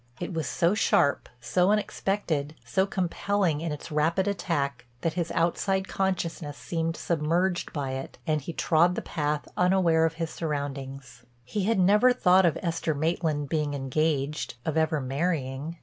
It 0.19 0.33
was 0.33 0.47
so 0.47 0.73
sharp, 0.73 1.29
so 1.39 1.69
unexpected, 1.69 2.55
so 2.65 2.87
compelling 2.87 3.61
in 3.61 3.71
its 3.71 3.91
rapid 3.91 4.27
attack, 4.27 4.87
that 5.01 5.13
his 5.13 5.29
outside 5.33 5.87
consciousness 5.87 6.57
seemed 6.57 6.97
submerged 6.97 7.71
by 7.71 7.91
it 7.91 8.17
and 8.25 8.41
he 8.41 8.51
trod 8.51 8.95
the 8.95 9.03
path 9.03 9.47
unaware 9.55 10.03
of 10.05 10.15
his 10.15 10.31
surroundings. 10.31 11.21
He 11.45 11.65
had 11.65 11.77
never 11.77 12.13
thought 12.13 12.47
of 12.47 12.57
Esther 12.63 12.95
Maitland 12.95 13.47
being 13.49 13.75
engaged, 13.75 14.55
of 14.65 14.75
ever 14.75 14.99
marrying. 14.99 15.77